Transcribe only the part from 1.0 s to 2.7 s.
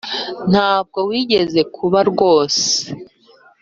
wigeze kuba rwose